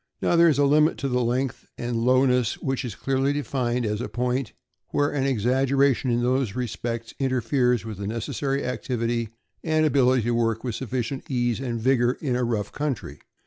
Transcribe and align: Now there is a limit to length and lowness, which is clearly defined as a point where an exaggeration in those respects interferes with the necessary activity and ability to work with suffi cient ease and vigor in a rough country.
Now 0.19 0.35
there 0.35 0.49
is 0.49 0.57
a 0.57 0.65
limit 0.65 0.97
to 0.97 1.07
length 1.07 1.67
and 1.77 1.95
lowness, 2.03 2.55
which 2.57 2.83
is 2.83 2.95
clearly 2.95 3.33
defined 3.33 3.85
as 3.85 4.01
a 4.01 4.09
point 4.09 4.53
where 4.89 5.11
an 5.11 5.25
exaggeration 5.27 6.09
in 6.09 6.23
those 6.23 6.55
respects 6.55 7.13
interferes 7.19 7.85
with 7.85 7.99
the 7.99 8.07
necessary 8.07 8.65
activity 8.65 9.29
and 9.63 9.85
ability 9.85 10.23
to 10.23 10.31
work 10.33 10.63
with 10.63 10.73
suffi 10.73 11.01
cient 11.03 11.29
ease 11.29 11.59
and 11.59 11.79
vigor 11.79 12.13
in 12.19 12.35
a 12.35 12.43
rough 12.43 12.71
country. 12.71 13.19